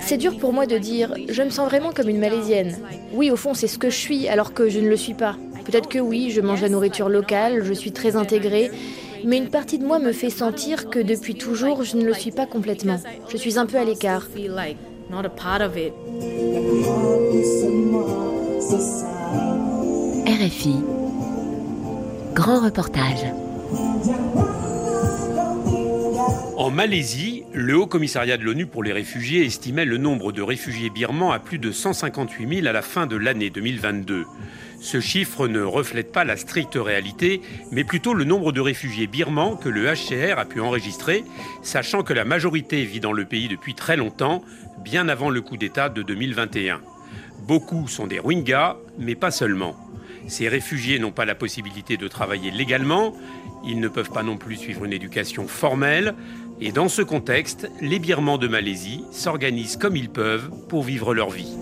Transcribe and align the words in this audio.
C'est 0.00 0.18
dur 0.18 0.36
pour 0.38 0.52
moi 0.52 0.66
de 0.66 0.76
dire 0.78 1.14
je 1.28 1.42
me 1.42 1.50
sens 1.50 1.68
vraiment 1.68 1.92
comme 1.92 2.08
une 2.08 2.18
Malaisienne. 2.18 2.78
Oui, 3.12 3.30
au 3.30 3.36
fond, 3.36 3.54
c'est 3.54 3.68
ce 3.68 3.78
que 3.78 3.90
je 3.90 3.96
suis 3.96 4.28
alors 4.28 4.52
que 4.52 4.68
je 4.68 4.80
ne 4.80 4.88
le 4.88 4.96
suis 4.96 5.14
pas. 5.14 5.36
Peut-être 5.64 5.88
que 5.88 5.98
oui, 5.98 6.30
je 6.30 6.40
mange 6.40 6.60
la 6.60 6.68
nourriture 6.68 7.08
locale, 7.08 7.64
je 7.64 7.72
suis 7.72 7.92
très 7.92 8.16
intégrée, 8.16 8.70
mais 9.24 9.38
une 9.38 9.48
partie 9.48 9.78
de 9.78 9.86
moi 9.86 9.98
me 9.98 10.12
fait 10.12 10.30
sentir 10.30 10.90
que 10.90 10.98
depuis 10.98 11.36
toujours, 11.36 11.84
je 11.84 11.96
ne 11.96 12.04
le 12.04 12.14
suis 12.14 12.32
pas 12.32 12.46
complètement. 12.46 13.00
Je 13.28 13.36
suis 13.36 13.58
un 13.58 13.66
peu 13.66 13.78
à 13.78 13.84
l'écart. 13.84 14.26
RFI. 20.26 20.76
Grand 22.34 22.60
reportage. 22.60 23.24
En 26.62 26.70
Malaisie, 26.70 27.42
le 27.52 27.76
Haut 27.76 27.88
Commissariat 27.88 28.36
de 28.36 28.44
l'ONU 28.44 28.66
pour 28.66 28.84
les 28.84 28.92
réfugiés 28.92 29.44
estimait 29.44 29.84
le 29.84 29.96
nombre 29.96 30.30
de 30.30 30.42
réfugiés 30.42 30.90
birmans 30.90 31.32
à 31.32 31.40
plus 31.40 31.58
de 31.58 31.72
158 31.72 32.58
000 32.60 32.68
à 32.68 32.72
la 32.72 32.82
fin 32.82 33.08
de 33.08 33.16
l'année 33.16 33.50
2022. 33.50 34.26
Ce 34.80 35.00
chiffre 35.00 35.48
ne 35.48 35.60
reflète 35.60 36.12
pas 36.12 36.22
la 36.22 36.36
stricte 36.36 36.76
réalité, 36.76 37.40
mais 37.72 37.82
plutôt 37.82 38.14
le 38.14 38.22
nombre 38.22 38.52
de 38.52 38.60
réfugiés 38.60 39.08
birmans 39.08 39.56
que 39.56 39.68
le 39.68 39.92
HCR 39.92 40.38
a 40.38 40.44
pu 40.44 40.60
enregistrer, 40.60 41.24
sachant 41.64 42.04
que 42.04 42.12
la 42.12 42.24
majorité 42.24 42.84
vit 42.84 43.00
dans 43.00 43.12
le 43.12 43.24
pays 43.24 43.48
depuis 43.48 43.74
très 43.74 43.96
longtemps, 43.96 44.44
bien 44.84 45.08
avant 45.08 45.30
le 45.30 45.40
coup 45.40 45.56
d'État 45.56 45.88
de 45.88 46.04
2021. 46.04 46.80
Beaucoup 47.40 47.88
sont 47.88 48.06
des 48.06 48.20
Rohingyas, 48.20 48.76
mais 49.00 49.16
pas 49.16 49.32
seulement. 49.32 49.74
Ces 50.28 50.48
réfugiés 50.48 51.00
n'ont 51.00 51.10
pas 51.10 51.24
la 51.24 51.34
possibilité 51.34 51.96
de 51.96 52.06
travailler 52.06 52.52
légalement, 52.52 53.14
ils 53.64 53.80
ne 53.80 53.88
peuvent 53.88 54.10
pas 54.10 54.22
non 54.22 54.36
plus 54.36 54.56
suivre 54.56 54.84
une 54.84 54.92
éducation 54.92 55.46
formelle, 55.46 56.14
et 56.64 56.70
dans 56.70 56.88
ce 56.88 57.02
contexte, 57.02 57.68
les 57.80 57.98
Birmans 57.98 58.38
de 58.38 58.46
Malaisie 58.46 59.04
s'organisent 59.10 59.76
comme 59.76 59.96
ils 59.96 60.08
peuvent 60.08 60.48
pour 60.68 60.84
vivre 60.84 61.12
leur 61.12 61.30
vie. 61.30 61.56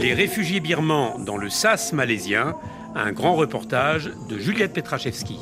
Les 0.00 0.14
réfugiés 0.14 0.58
birmans 0.58 1.20
dans 1.20 1.36
le 1.36 1.48
SAS 1.48 1.92
malaisien, 1.92 2.56
un 2.96 3.12
grand 3.12 3.36
reportage 3.36 4.10
de 4.28 4.36
Juliette 4.36 4.72
Petrachevski. 4.72 5.38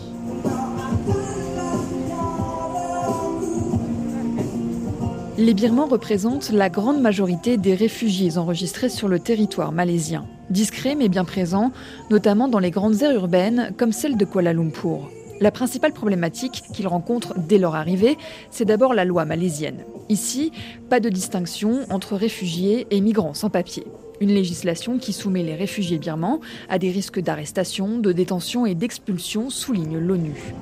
Les 5.38 5.54
Birmans 5.54 5.86
représentent 5.86 6.50
la 6.50 6.68
grande 6.68 7.00
majorité 7.00 7.56
des 7.56 7.74
réfugiés 7.74 8.36
enregistrés 8.36 8.90
sur 8.90 9.08
le 9.08 9.18
territoire 9.18 9.72
malaisien. 9.72 10.26
Discrets 10.50 10.96
mais 10.96 11.08
bien 11.08 11.24
présents, 11.24 11.70
notamment 12.10 12.48
dans 12.48 12.58
les 12.58 12.72
grandes 12.72 13.02
aires 13.02 13.14
urbaines 13.14 13.72
comme 13.78 13.92
celle 13.92 14.16
de 14.16 14.24
Kuala 14.24 14.52
Lumpur. 14.52 15.08
La 15.40 15.52
principale 15.52 15.92
problématique 15.92 16.64
qu'ils 16.74 16.88
rencontrent 16.88 17.34
dès 17.38 17.56
leur 17.56 17.76
arrivée, 17.76 18.18
c'est 18.50 18.64
d'abord 18.64 18.92
la 18.92 19.04
loi 19.04 19.24
malaisienne. 19.24 19.84
Ici, 20.08 20.50
pas 20.90 20.98
de 20.98 21.08
distinction 21.08 21.86
entre 21.88 22.16
réfugiés 22.16 22.88
et 22.90 23.00
migrants 23.00 23.32
sans 23.32 23.48
papier. 23.48 23.84
Une 24.20 24.34
législation 24.34 24.98
qui 24.98 25.12
soumet 25.12 25.44
les 25.44 25.54
réfugiés 25.54 25.98
birmans 25.98 26.40
à 26.68 26.78
des 26.78 26.90
risques 26.90 27.20
d'arrestation, 27.20 27.98
de 27.98 28.10
détention 28.10 28.66
et 28.66 28.74
d'expulsion, 28.74 29.50
souligne 29.50 29.98
l'ONU. 29.98 30.52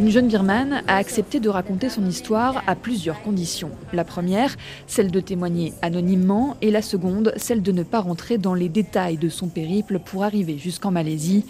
Une 0.00 0.08
jeune 0.08 0.28
birmane 0.28 0.82
a 0.88 0.96
accepté 0.96 1.40
de 1.40 1.50
raconter 1.50 1.90
son 1.90 2.06
histoire 2.06 2.62
à 2.66 2.74
plusieurs 2.74 3.20
conditions. 3.20 3.70
La 3.92 4.02
première, 4.02 4.56
celle 4.86 5.10
de 5.10 5.20
témoigner 5.20 5.74
anonymement, 5.82 6.56
et 6.62 6.70
la 6.70 6.80
seconde, 6.80 7.34
celle 7.36 7.60
de 7.60 7.70
ne 7.70 7.82
pas 7.82 8.00
rentrer 8.00 8.38
dans 8.38 8.54
les 8.54 8.70
détails 8.70 9.18
de 9.18 9.28
son 9.28 9.48
périple 9.48 9.98
pour 9.98 10.24
arriver 10.24 10.56
jusqu'en 10.56 10.90
Malaisie. 10.90 11.44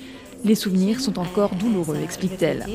Les 0.45 0.57
souvenirs 0.57 1.01
sont 1.01 1.21
encore 1.21 1.55
douloureux, 1.55 1.99
explique-t-elle. 2.03 2.67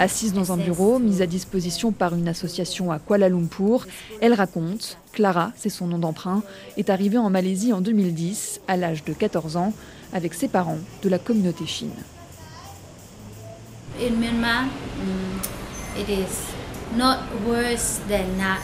Assise 0.00 0.32
dans 0.32 0.50
un 0.50 0.56
bureau, 0.56 0.98
mise 0.98 1.22
à 1.22 1.26
disposition 1.26 1.92
par 1.92 2.16
une 2.16 2.26
association 2.26 2.90
à 2.90 2.98
Kuala 2.98 3.28
Lumpur, 3.28 3.86
elle 4.20 4.34
raconte 4.34 4.98
Clara, 5.12 5.52
c'est 5.54 5.68
son 5.68 5.86
nom 5.86 5.98
d'emprunt, 5.98 6.42
est 6.76 6.90
arrivée 6.90 7.18
en 7.18 7.30
Malaisie 7.30 7.72
en 7.72 7.80
2010, 7.80 8.62
à 8.66 8.76
l'âge 8.76 9.04
de 9.04 9.12
14 9.12 9.56
ans, 9.56 9.72
avec 10.12 10.34
ses 10.34 10.48
parents 10.48 10.78
de 11.04 11.08
la 11.08 11.20
communauté 11.20 11.64
chine. 11.64 11.90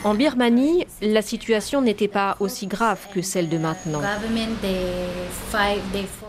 En 0.04 0.14
Birmanie, 0.14 0.86
la 1.02 1.22
situation 1.22 1.82
n'était 1.82 2.08
pas 2.08 2.36
aussi 2.40 2.66
grave 2.66 2.98
que 3.14 3.22
celle 3.22 3.48
de 3.48 3.58
maintenant. 3.58 4.00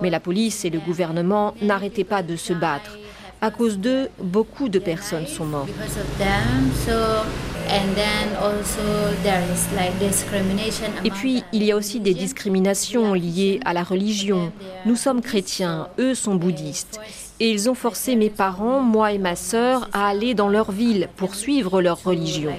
Mais 0.02 0.10
la 0.10 0.20
police 0.20 0.66
et 0.66 0.70
le 0.70 0.80
gouvernement 0.80 1.54
n'arrêtaient 1.62 2.04
pas 2.04 2.24
de 2.24 2.36
se 2.36 2.54
battre. 2.54 2.98
À 3.42 3.50
cause 3.50 3.80
d'eux, 3.80 4.10
beaucoup 4.20 4.70
de 4.70 4.78
personnes 4.80 5.26
sont 5.26 5.46
mortes. 5.46 5.70
Et 11.04 11.10
puis, 11.12 11.44
il 11.52 11.64
y 11.64 11.72
a 11.72 11.76
aussi 11.76 12.00
des 12.00 12.14
discriminations 12.14 13.14
liées 13.14 13.60
à 13.66 13.74
la 13.74 13.84
religion. 13.84 14.52
Nous 14.86 14.96
sommes 14.96 15.22
chrétiens, 15.22 15.88
eux 15.98 16.14
sont 16.14 16.36
bouddhistes. 16.36 17.00
Et 17.42 17.50
ils 17.50 17.72
ont 17.72 17.74
forcé 17.74 18.16
mes 18.16 18.30
parents, 18.30 18.82
moi 18.82 19.14
et 19.14 19.18
ma 19.18 19.36
sœur, 19.36 19.90
à 19.94 20.08
aller 20.08 20.36
dans 20.36 20.48
leur 20.48 20.72
ville 20.72 21.10
pour 21.18 21.34
suivre 21.34 21.82
leur 21.82 22.04
religion. 22.04 22.52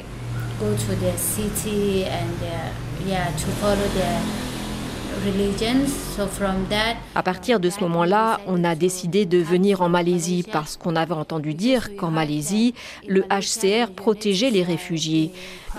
À 7.15 7.23
partir 7.23 7.61
de 7.61 7.71
ce 7.71 7.79
moment-là, 7.79 8.41
on 8.49 8.65
a 8.65 8.75
décidé 8.75 9.25
de 9.25 9.39
venir 9.39 9.83
en 9.83 9.89
Malaisie 9.89 10.45
parce 10.51 10.77
qu'on 10.77 10.97
avait 10.97 11.15
entendu 11.15 11.55
dire 11.55 11.95
qu'en 11.95 12.11
Malaisie, 12.11 12.75
le 13.07 13.23
HCR 13.31 13.93
protégeait 13.95 14.51
les 14.51 14.65
réfugiés. 14.65 15.31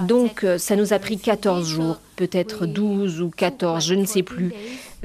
Donc 0.07 0.45
euh, 0.45 0.57
ça 0.57 0.77
nous 0.77 0.93
a 0.93 0.99
pris 0.99 1.17
14 1.17 1.67
jours, 1.67 1.97
peut-être 2.15 2.65
12 2.65 3.21
ou 3.21 3.29
14, 3.29 3.85
je 3.85 3.95
ne 3.95 4.05
sais 4.05 4.23
plus. 4.23 4.53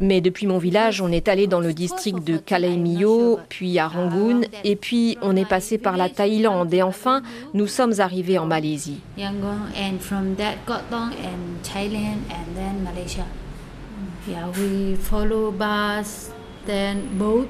Mais 0.01 0.21
depuis 0.21 0.47
mon 0.47 0.59
village, 0.59 1.01
on 1.01 1.11
est 1.11 1.29
allé 1.29 1.47
dans 1.47 1.61
le 1.61 1.73
district 1.73 2.25
de 2.25 2.37
Kalaimio, 2.37 3.39
puis 3.49 3.79
à 3.79 3.89
Rangoon, 3.89 4.43
et 4.65 4.77
puis 4.77 5.19
on 5.23 5.35
est 5.35 5.49
passé 5.49 5.79
par 5.79 5.97
la 5.97 6.09
Thaïlande, 6.09 6.73
et 6.73 6.83
enfin, 6.83 7.23
nous 7.55 7.67
sommes 7.67 7.95
arrivés 7.99 8.39
en 8.39 8.47
Malaisie. 8.47 9.01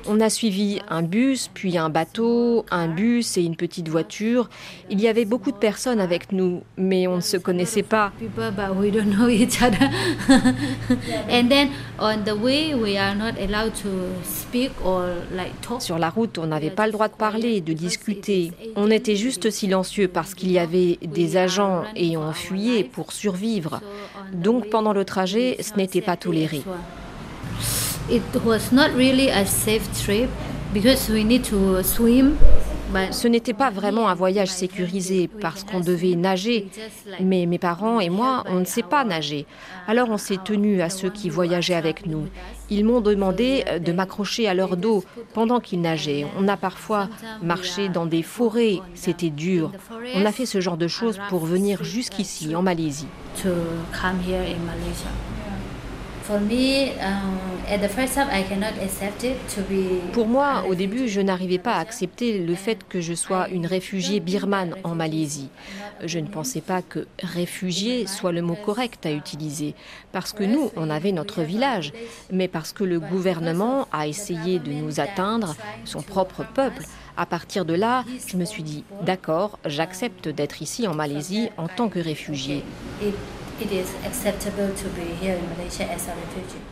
On 0.06 0.21
a 0.21 0.31
suivi 0.31 0.81
un 0.89 1.03
bus, 1.03 1.51
puis 1.53 1.77
un 1.77 1.89
bateau, 1.89 2.65
un 2.71 2.89
bus 2.89 3.37
et 3.37 3.43
une 3.43 3.56
petite 3.56 3.89
voiture. 3.89 4.49
Il 4.91 5.01
y 5.01 5.09
avait 5.09 5.25
beaucoup 5.25 5.51
de 5.51 5.56
personnes 5.56 6.01
avec 6.01 6.33
nous, 6.33 6.62
mais 6.77 7.06
on 7.06 7.17
ne 7.17 7.21
se 7.21 7.37
connaissait 7.37 7.83
pas. 7.83 8.12
Sur 15.81 15.99
la 15.99 16.11
route, 16.11 16.39
on 16.39 16.47
n'avait 16.47 16.71
pas 16.71 16.87
le 16.87 16.93
droit 16.93 17.09
de 17.09 17.15
parler, 17.15 17.61
de 17.61 17.73
discuter. 17.73 18.53
On 18.77 18.91
était 18.91 19.17
juste 19.17 19.50
silencieux 19.50 20.09
parce 20.09 20.35
qu'il 20.35 20.53
y 20.53 20.59
avait 20.59 20.99
des 21.03 21.37
agents 21.37 21.83
et 21.97 22.17
on 22.17 22.33
fuyait 22.33 22.85
pour 22.85 23.12
survivre. 23.12 23.81
Donc 24.33 24.71
pendant 24.71 24.93
le 24.93 25.05
trajet, 25.05 25.56
ce 25.61 25.77
n'était 25.77 26.03
pas 26.03 26.17
toléré. 26.17 26.62
Ce 33.11 33.29
n'était 33.29 33.53
pas 33.53 33.71
vraiment 33.71 34.09
un 34.09 34.15
voyage 34.15 34.49
sécurisé 34.49 35.29
parce 35.41 35.63
qu'on 35.63 35.81
devait 35.81 36.15
nager, 36.15 36.69
mais 37.21 37.44
mes 37.44 37.59
parents 37.59 38.00
et 38.00 38.09
moi, 38.09 38.44
on 38.47 38.61
ne 38.61 38.65
sait 38.65 38.82
pas 38.82 39.05
nager. 39.05 39.44
Alors 39.87 40.09
on 40.11 40.17
s'est 40.17 40.38
tenu 40.43 40.81
à 40.81 40.88
ceux 40.88 41.11
qui 41.11 41.29
voyageaient 41.29 41.75
avec 41.75 42.06
nous. 42.06 42.29
Ils 42.71 42.85
m'ont 42.87 43.03
demandé 43.03 43.65
de 43.85 43.93
m'accrocher 43.93 44.49
à 44.49 44.55
leur 44.55 44.79
dos 44.79 45.05
pendant 45.35 45.61
qu'ils 45.61 45.82
nageaient. 45.82 46.27
On 46.38 46.49
a 46.49 46.56
parfois 46.56 47.09
marché 47.43 47.91
dans 47.91 48.06
des 48.06 48.23
forêts, 48.23 48.79
c'était 48.94 49.31
dur. 49.31 49.71
On 50.15 50.25
a 50.25 50.32
fait 50.32 50.47
ce 50.47 50.61
genre 50.61 50.79
de 50.79 50.88
choses 50.88 51.21
pour 51.29 51.44
venir 51.44 51.85
jusqu'ici, 51.85 52.55
en 52.56 52.62
Malaisie. 52.62 53.06
Pour 60.13 60.27
moi, 60.27 60.65
au 60.69 60.75
début, 60.75 61.09
je 61.09 61.23
n'arrivais 61.23 61.59
pas 61.59 61.73
à 61.73 61.81
accepter 61.81 62.39
le 62.41 62.55
fait 62.55 62.87
que 62.87 63.01
je 63.01 63.15
sois 63.15 63.49
une 63.49 63.67
réfugiée 63.67 64.21
birmane 64.21 64.75
en 64.85 64.95
Malaisie. 64.95 65.49
Je 66.05 66.19
ne 66.19 66.27
pensais 66.27 66.61
pas 66.61 66.83
que 66.83 67.07
réfugié 67.23 68.07
soit 68.07 68.33
le 68.33 68.43
mot 68.43 68.57
correct 68.57 69.07
à 69.07 69.11
utiliser, 69.11 69.75
parce 70.13 70.33
que 70.33 70.45
nous, 70.45 70.71
on 70.77 70.91
avait 70.91 71.13
notre 71.13 71.43
village, 71.43 71.93
mais 72.31 72.47
parce 72.47 72.73
que 72.73 72.85
le 72.85 73.01
gouvernement 73.01 73.89
a 73.91 74.07
essayé 74.07 74.59
de 74.59 74.71
nous 74.71 75.01
atteindre, 75.01 75.57
son 75.85 76.03
propre 76.03 76.45
peuple. 76.55 76.85
À 77.17 77.27
partir 77.27 77.65
de 77.65 77.75
là, 77.75 78.05
je 78.27 78.37
me 78.37 78.45
suis 78.45 78.63
dit, 78.63 78.85
d'accord, 79.03 79.59
j'accepte 79.65 80.29
d'être 80.29 80.63
ici 80.63 80.87
en 80.87 80.95
Malaisie 80.95 81.49
en 81.57 81.69
tant 81.69 81.89
que 81.89 81.99
réfugiée. 81.99 82.63
It 83.60 83.72
is 83.72 83.87
acceptable 84.06 84.69
to 84.75 84.88
be 84.90 85.14
here 85.20 85.37
in 85.37 85.49
Malaysia 85.56 85.84
as 85.84 86.06
a 86.08 86.14
refugee. 86.14 86.62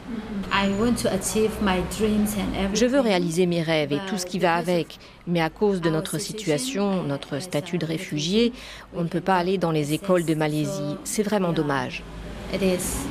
I 0.52 0.70
want 0.78 0.98
to 1.02 1.12
achieve 1.12 1.60
my 1.60 1.80
dreams 1.96 2.34
and 2.36 2.54
everything. 2.54 2.76
Je 2.76 2.86
veux 2.86 3.00
réaliser 3.00 3.46
mes 3.46 3.62
rêves 3.62 3.92
et 3.92 3.98
tout 4.08 4.18
ce 4.18 4.26
qui 4.26 4.38
va 4.38 4.54
avec, 4.54 4.98
mais 5.26 5.40
à 5.40 5.50
cause 5.50 5.80
de 5.80 5.90
notre 5.90 6.18
situation, 6.18 7.02
notre 7.02 7.38
statut 7.40 7.78
de 7.78 7.86
réfugié, 7.86 8.52
on 8.94 9.02
ne 9.02 9.08
peut 9.08 9.20
pas 9.20 9.36
aller 9.36 9.58
dans 9.58 9.72
les 9.72 9.92
écoles 9.92 10.24
de 10.24 10.34
Malaisie. 10.34 10.96
C'est 11.04 11.22
vraiment 11.22 11.52
dommage. 11.52 12.02
It 12.54 12.62
is 12.62 13.06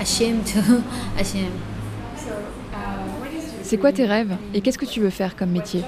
a 0.00 0.04
shame 0.04 0.42
to 0.44 0.60
a 1.18 1.24
shame. 1.24 1.52
C'est 3.62 3.78
quoi 3.78 3.90
tes 3.92 4.04
rêves 4.06 4.36
et 4.54 4.60
qu'est-ce 4.60 4.78
que 4.78 4.86
tu 4.86 5.00
veux 5.00 5.10
faire 5.10 5.34
comme 5.34 5.50
métier? 5.50 5.82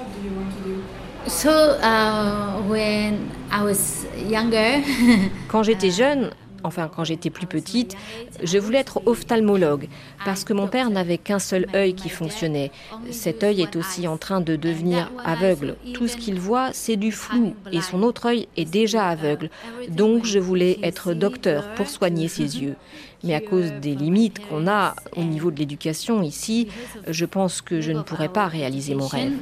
So 1.27 1.49
uh, 1.49 2.61
when 2.67 3.29
I 3.51 3.63
was 3.63 4.05
younger, 4.29 4.81
Quand 5.47 5.63
j'étais 5.63 5.91
jeune, 5.91 6.31
enfin 6.63 6.89
quand 6.93 7.03
j'étais 7.03 7.29
plus 7.29 7.47
petite, 7.47 7.95
je 8.43 8.57
voulais 8.57 8.79
être 8.79 9.01
ophtalmologue 9.05 9.87
parce 10.25 10.43
que 10.43 10.53
mon 10.53 10.67
père 10.67 10.89
n'avait 10.89 11.17
qu'un 11.17 11.39
seul 11.39 11.67
œil 11.73 11.93
qui 11.93 12.09
fonctionnait. 12.09 12.71
Cet 13.11 13.43
œil 13.43 13.61
est 13.61 13.75
aussi 13.75 14.07
en 14.07 14.17
train 14.17 14.41
de 14.41 14.55
devenir 14.55 15.11
aveugle. 15.23 15.75
Tout 15.93 16.07
ce 16.07 16.17
qu'il 16.17 16.39
voit, 16.39 16.69
c'est 16.73 16.97
du 16.97 17.11
flou 17.11 17.53
et 17.71 17.81
son 17.81 18.03
autre 18.03 18.27
œil 18.27 18.47
est 18.57 18.69
déjà 18.69 19.07
aveugle. 19.07 19.49
Donc 19.89 20.25
je 20.25 20.39
voulais 20.39 20.79
être 20.83 21.13
docteur 21.13 21.73
pour 21.75 21.87
soigner 21.89 22.27
ses 22.27 22.61
yeux. 22.61 22.75
Mais 23.23 23.33
à 23.33 23.41
cause 23.41 23.73
des 23.81 23.95
limites 23.95 24.39
qu'on 24.47 24.67
a 24.67 24.95
au 25.17 25.23
niveau 25.23 25.51
de 25.51 25.59
l'éducation 25.59 26.21
ici, 26.21 26.69
je 27.07 27.25
pense 27.25 27.61
que 27.61 27.81
je 27.81 27.91
ne 27.91 28.01
pourrais 28.01 28.29
pas 28.29 28.47
réaliser 28.47 28.95
mon 28.95 29.07
rêve. 29.07 29.33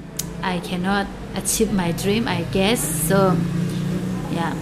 I 0.43 0.59
cannot 0.61 1.07
achieve 1.35 1.71
my 1.73 1.93
dream, 1.93 2.27
I 2.27 2.43
guess. 2.51 2.79
So, 3.07 3.33
yeah. 4.33 4.53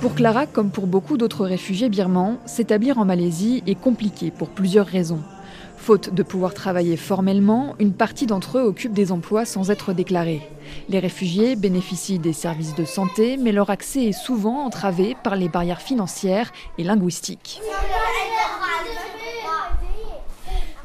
Pour 0.00 0.14
Clara, 0.14 0.46
comme 0.46 0.70
pour 0.70 0.86
beaucoup 0.86 1.18
d'autres 1.18 1.44
réfugiés 1.44 1.90
birmans, 1.90 2.38
s'établir 2.46 2.98
en 2.98 3.04
Malaisie 3.04 3.62
est 3.66 3.74
compliqué 3.74 4.30
pour 4.30 4.48
plusieurs 4.48 4.86
raisons. 4.86 5.20
Faute 5.76 6.14
de 6.14 6.22
pouvoir 6.22 6.54
travailler 6.54 6.96
formellement, 6.96 7.74
une 7.78 7.92
partie 7.92 8.24
d'entre 8.24 8.58
eux 8.58 8.62
occupent 8.62 8.94
des 8.94 9.12
emplois 9.12 9.44
sans 9.44 9.70
être 9.70 9.92
déclarés. 9.92 10.40
Les 10.88 11.00
réfugiés 11.00 11.54
bénéficient 11.54 12.18
des 12.18 12.32
services 12.32 12.74
de 12.74 12.86
santé, 12.86 13.36
mais 13.36 13.52
leur 13.52 13.68
accès 13.68 14.04
est 14.04 14.12
souvent 14.12 14.64
entravé 14.64 15.16
par 15.22 15.36
les 15.36 15.50
barrières 15.50 15.82
financières 15.82 16.50
et 16.78 16.84
linguistiques. 16.84 17.60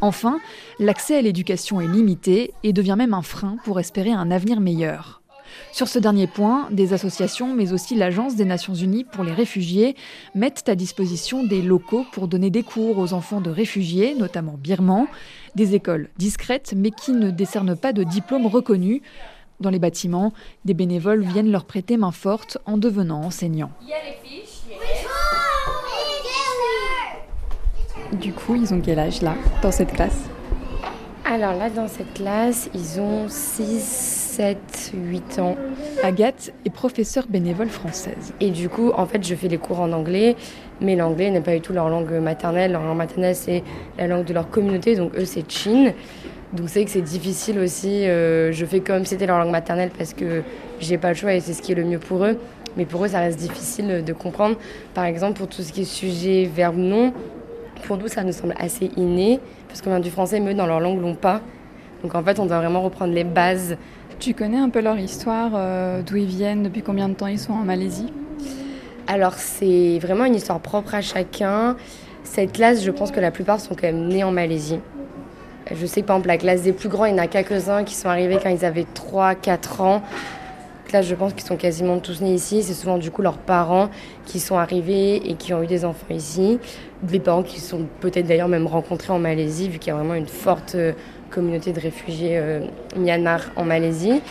Enfin, 0.01 0.39
l'accès 0.77 1.17
à 1.17 1.21
l'éducation 1.21 1.79
est 1.79 1.87
limité 1.87 2.53
et 2.63 2.73
devient 2.73 2.95
même 2.97 3.13
un 3.13 3.21
frein 3.21 3.55
pour 3.63 3.79
espérer 3.79 4.11
un 4.11 4.29
avenir 4.29 4.59
meilleur. 4.59 5.21
Sur 5.71 5.87
ce 5.87 5.99
dernier 5.99 6.27
point, 6.27 6.69
des 6.71 6.93
associations, 6.93 7.53
mais 7.53 7.73
aussi 7.73 7.95
l'Agence 7.95 8.35
des 8.35 8.45
Nations 8.45 8.73
Unies 8.73 9.03
pour 9.03 9.23
les 9.23 9.33
réfugiés, 9.33 9.95
mettent 10.33 10.69
à 10.69 10.75
disposition 10.75 11.43
des 11.43 11.61
locaux 11.61 12.05
pour 12.11 12.27
donner 12.27 12.49
des 12.49 12.63
cours 12.63 12.97
aux 12.97 13.13
enfants 13.13 13.41
de 13.41 13.49
réfugiés, 13.49 14.15
notamment 14.15 14.55
birmans, 14.57 15.07
des 15.55 15.75
écoles 15.75 16.09
discrètes, 16.17 16.73
mais 16.75 16.91
qui 16.91 17.11
ne 17.11 17.29
décernent 17.29 17.75
pas 17.75 17.93
de 17.93 18.03
diplôme 18.03 18.47
reconnu. 18.47 19.01
Dans 19.59 19.69
les 19.69 19.79
bâtiments, 19.79 20.33
des 20.65 20.73
bénévoles 20.73 21.23
viennent 21.23 21.51
leur 21.51 21.65
prêter 21.65 21.97
main 21.97 22.11
forte 22.11 22.57
en 22.65 22.77
devenant 22.77 23.21
enseignants. 23.21 23.71
Du 28.13 28.33
coup, 28.33 28.55
ils 28.55 28.73
ont 28.73 28.81
quel 28.81 28.99
âge 28.99 29.21
là, 29.21 29.35
dans 29.61 29.71
cette 29.71 29.93
classe? 29.93 30.29
Alors 31.27 31.55
là, 31.55 31.71
dans 31.71 31.87
cette 31.87 32.13
classe, 32.13 32.69
ils 32.75 32.99
ont 33.01 33.27
6, 33.27 33.81
7, 33.81 34.57
8 34.93 35.39
ans. 35.39 35.55
Agathe 36.03 36.53
est 36.65 36.69
professeure 36.69 37.25
bénévole 37.27 37.67
française. 37.69 38.33
Et 38.39 38.51
du 38.51 38.69
coup, 38.69 38.91
en 38.95 39.07
fait, 39.07 39.25
je 39.25 39.33
fais 39.33 39.47
les 39.47 39.57
cours 39.57 39.79
en 39.79 39.91
anglais, 39.91 40.35
mais 40.81 40.95
l'anglais 40.95 41.31
n'est 41.31 41.41
pas 41.41 41.55
du 41.55 41.61
tout 41.61 41.73
leur 41.73 41.89
langue 41.89 42.11
maternelle. 42.19 42.73
Leur 42.73 42.83
langue 42.83 42.97
maternelle, 42.97 43.35
c'est 43.35 43.63
la 43.97 44.05
langue 44.05 44.25
de 44.25 44.33
leur 44.35 44.51
communauté, 44.51 44.95
donc 44.95 45.15
eux, 45.17 45.25
c'est 45.25 45.49
Chin. 45.51 45.93
Donc 46.53 46.69
c'est 46.69 46.85
que 46.85 46.91
c'est 46.91 47.01
difficile 47.01 47.57
aussi. 47.57 48.07
euh, 48.07 48.51
je 48.51 48.63
fais 48.65 48.79
comme 48.81 49.03
si 49.03 49.09
c'était 49.09 49.25
leur 49.25 49.39
langue 49.39 49.51
maternelle 49.51 49.89
parce 49.97 50.13
que 50.13 50.43
j'ai 50.79 50.99
pas 50.99 51.09
le 51.09 51.15
choix 51.15 51.33
et 51.33 51.39
c'est 51.39 51.53
ce 51.53 51.61
qui 51.63 51.71
est 51.71 51.75
le 51.75 51.85
mieux 51.85 51.99
pour 51.99 52.23
eux. 52.23 52.37
Mais 52.77 52.85
pour 52.85 53.03
eux, 53.03 53.07
ça 53.07 53.19
reste 53.19 53.39
difficile 53.39 54.03
de 54.05 54.13
comprendre. 54.13 54.57
Par 54.93 55.05
exemple, 55.05 55.39
pour 55.39 55.47
tout 55.47 55.63
ce 55.63 55.73
qui 55.73 55.81
est 55.81 55.85
sujet, 55.85 56.47
verbe, 56.53 56.77
nom, 56.77 57.13
pour 57.83 57.97
nous, 57.97 58.07
ça 58.07 58.23
nous 58.23 58.33
semble 58.33 58.55
assez 58.57 58.91
inné 58.97 59.39
parce 59.67 59.81
qu'on 59.81 59.89
vient 59.89 59.99
du 59.99 60.11
français, 60.11 60.39
mais 60.39 60.51
eux, 60.51 60.55
dans 60.55 60.67
leur 60.67 60.79
langue, 60.79 61.01
l'ont 61.01 61.15
pas. 61.15 61.41
Donc 62.03 62.15
en 62.15 62.23
fait, 62.23 62.39
on 62.39 62.45
doit 62.45 62.59
vraiment 62.59 62.81
reprendre 62.81 63.13
les 63.13 63.23
bases. 63.23 63.77
Tu 64.19 64.33
connais 64.33 64.57
un 64.57 64.69
peu 64.69 64.79
leur 64.79 64.97
histoire, 64.97 65.51
euh, 65.55 66.01
d'où 66.01 66.15
ils 66.15 66.25
viennent, 66.25 66.63
depuis 66.63 66.81
combien 66.81 67.09
de 67.09 67.13
temps 67.13 67.27
ils 67.27 67.39
sont 67.39 67.53
en 67.53 67.63
Malaisie? 67.63 68.11
Alors 69.07 69.33
c'est 69.33 69.99
vraiment 69.99 70.25
une 70.25 70.35
histoire 70.35 70.59
propre 70.59 70.95
à 70.95 71.01
chacun. 71.01 71.75
Cette 72.23 72.53
classe, 72.53 72.83
je 72.83 72.91
pense 72.91 73.11
que 73.11 73.19
la 73.19 73.31
plupart 73.31 73.59
sont 73.59 73.75
quand 73.75 73.87
même 73.87 74.07
nés 74.07 74.23
en 74.23 74.31
Malaisie. 74.31 74.79
Je 75.71 75.85
sais 75.85 76.01
par 76.01 76.17
exemple 76.17 76.27
la 76.27 76.37
classe 76.37 76.61
des 76.61 76.73
plus 76.73 76.89
grands, 76.89 77.05
il 77.05 77.11
y 77.11 77.15
en 77.15 77.23
a 77.23 77.27
quelques-uns 77.27 77.83
qui 77.83 77.95
sont 77.95 78.07
arrivés 78.07 78.37
quand 78.41 78.49
ils 78.49 78.65
avaient 78.65 78.85
3-4 78.95 79.81
ans. 79.81 80.03
Là, 80.93 81.01
je 81.01 81.15
pense 81.15 81.33
qu'ils 81.33 81.43
sont 81.43 81.57
quasiment 81.57 81.99
tous 81.99 82.21
nés 82.21 82.33
ici. 82.33 82.63
C'est 82.63 82.73
souvent 82.73 82.97
du 82.97 83.11
coup 83.11 83.21
leurs 83.21 83.37
parents 83.37 83.89
qui 84.25 84.39
sont 84.39 84.57
arrivés 84.57 85.15
et 85.29 85.35
qui 85.35 85.53
ont 85.53 85.63
eu 85.63 85.67
des 85.67 85.83
enfants 85.83 86.05
ici. 86.09 86.59
Des 87.01 87.19
parents 87.19 87.43
qui 87.43 87.59
sont 87.59 87.87
peut-être 87.99 88.27
d'ailleurs 88.27 88.47
même 88.47 88.67
rencontrés 88.67 89.11
en 89.11 89.19
Malaisie, 89.19 89.67
vu 89.67 89.79
qu'il 89.79 89.89
y 89.89 89.91
a 89.91 89.95
vraiment 89.95 90.13
une 90.13 90.27
forte 90.27 90.75
euh, 90.75 90.93
communauté 91.31 91.73
de 91.73 91.79
réfugiés 91.79 92.37
euh, 92.37 92.65
Myanmar 92.95 93.41
en 93.55 93.65
Malaisie. 93.65 94.21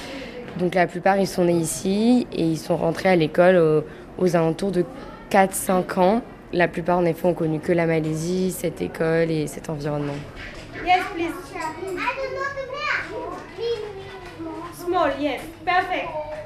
Donc 0.58 0.74
la 0.74 0.86
plupart, 0.86 1.18
ils 1.18 1.26
sont 1.26 1.44
nés 1.44 1.52
ici 1.52 2.26
et 2.32 2.42
ils 2.42 2.58
sont 2.58 2.76
rentrés 2.76 3.08
à 3.08 3.16
l'école 3.16 3.56
aux, 3.56 3.84
aux 4.24 4.36
alentours 4.36 4.70
de 4.70 4.84
4-5 5.30 5.98
ans. 5.98 6.22
La 6.52 6.68
plupart, 6.68 6.98
en 6.98 7.04
effet, 7.04 7.26
ont 7.26 7.34
connu 7.34 7.58
que 7.58 7.72
la 7.72 7.86
Malaisie, 7.86 8.52
cette 8.56 8.80
école 8.80 9.30
et 9.30 9.48
cet 9.48 9.68
environnement. 9.68 10.14
Yes, 10.86 11.02
please. 11.14 11.32
Small, 14.94 15.10
yes. 15.18 15.40
Perfect. 15.64 16.08
Um, 16.08 16.10
Romian 16.10 16.12
song? 16.14 16.24
Please. 16.24 16.43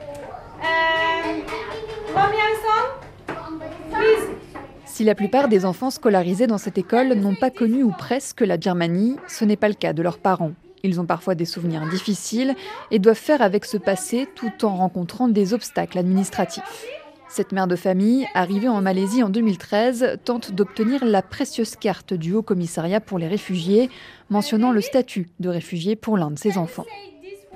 Si 4.99 5.05
la 5.05 5.15
plupart 5.15 5.49
des 5.49 5.65
enfants 5.65 5.91
scolarisés 5.91 6.49
dans 6.49 6.59
cette 6.59 6.77
école 6.77 7.15
n'ont 7.15 7.37
pas 7.37 7.51
connu 7.51 7.85
ou 7.85 7.93
presque 7.93 8.41
la 8.41 8.57
Birmanie, 8.57 9.15
ce 9.29 9.45
n'est 9.45 9.57
pas 9.57 9.69
le 9.69 9.75
cas 9.75 9.93
de 9.93 10.03
leurs 10.03 10.19
parents. 10.19 10.55
Ils 10.83 11.01
ont 11.01 11.07
parfois 11.07 11.37
des 11.37 11.45
souvenirs 11.45 11.87
difficiles 11.89 12.57
et 12.91 12.99
doivent 12.99 13.17
faire 13.17 13.41
avec 13.41 13.65
ce 13.65 13.77
passé 13.77 14.27
tout 14.35 14.65
en 14.65 14.75
rencontrant 14.75 15.29
des 15.29 15.55
obstacles 15.55 15.99
administratifs. 15.99 16.85
Cette 17.29 17.53
mère 17.53 17.67
de 17.67 17.77
famille, 17.77 18.27
arrivée 18.35 18.69
en 18.69 18.81
Malaisie 18.81 19.23
en 19.23 19.29
2013, 19.29 20.19
tente 20.25 20.51
d'obtenir 20.53 21.05
la 21.05 21.23
précieuse 21.23 21.77
carte 21.77 22.15
du 22.15 22.33
Haut 22.33 22.43
Commissariat 22.43 23.01
pour 23.01 23.19
les 23.19 23.29
réfugiés, 23.29 23.91
mentionnant 24.31 24.73
le 24.73 24.81
statut 24.81 25.29
de 25.39 25.49
réfugié 25.49 25.95
pour 25.95 26.17
l'un 26.17 26.31
de 26.31 26.39
ses 26.39 26.57
enfants. 26.57 26.87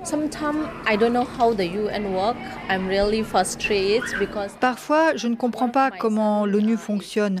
Sometimes 0.03 0.67
I 0.85 0.97
don't 0.97 1.13
know 1.13 1.25
how 1.39 1.53
the 1.53 1.65
UN 1.65 2.13
work. 2.13 2.35
I'm 2.69 2.87
really 2.87 3.23
frustrated 3.23 4.03
because 4.19 4.51
Parfois, 4.59 5.15
je 5.15 5.27
ne 5.27 5.35
comprends 5.35 5.69
pas 5.69 5.91
comment 5.91 6.45
l'ONU 6.45 6.75
fonctionne. 6.75 7.39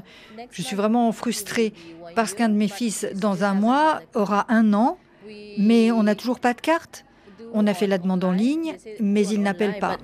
Je 0.49 0.61
suis 0.61 0.75
vraiment 0.75 1.11
frustrée 1.11 1.73
parce 2.15 2.33
qu'un 2.33 2.47
de 2.49 2.53
mes 2.53 2.69
fils, 2.69 3.05
dans 3.15 3.43
un 3.43 3.53
mois, 3.53 4.01
aura 4.15 4.45
un 4.49 4.73
an, 4.73 4.97
mais 5.57 5.91
on 5.91 6.03
n'a 6.03 6.15
toujours 6.15 6.39
pas 6.39 6.53
de 6.53 6.61
carte. 6.61 7.03
On 7.53 7.67
a 7.67 7.73
fait 7.73 7.87
la 7.87 7.97
demande 7.97 8.23
en 8.23 8.31
ligne, 8.31 8.75
mais 8.99 9.27
ils 9.27 9.41
n'appellent 9.41 9.79
pas. 9.79 9.97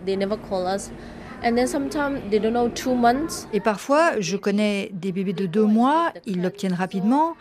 Et 3.54 3.60
parfois, 3.62 4.20
je 4.20 4.38
connais 4.38 4.92
des 4.94 5.12
bébés 5.13 5.34
de 5.34 5.46
deux 5.46 5.66
mois, 5.66 6.12
ils 6.25 6.42
l'obtiennent 6.42 6.74
rapidement. 6.74 7.36